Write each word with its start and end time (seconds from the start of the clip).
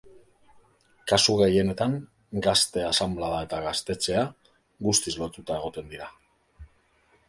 Kasu 1.11 1.35
gehienetan, 1.41 1.93
Gazte 2.49 2.87
asanblada 2.89 3.45
eta 3.49 3.63
Gaztetxea 3.69 4.27
guztiz 4.89 5.19
lotuta 5.25 5.61
egoten 5.63 5.95
dira. 5.97 6.15